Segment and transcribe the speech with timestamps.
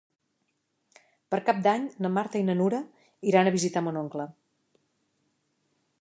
[1.33, 2.81] Per Cap d'Any na Marta i na Nura
[3.33, 4.29] iran a visitar mon oncle.